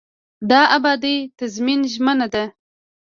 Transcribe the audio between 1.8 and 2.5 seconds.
ژمنه ده.